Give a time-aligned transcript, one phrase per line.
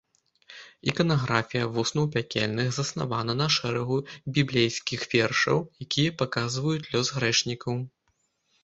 [0.91, 3.97] Іканаграфія вуснаў пякельных заснавана на шэрагу
[4.39, 7.75] біблейскіх вершаў, якія паказваюць лёс грэшнікаў.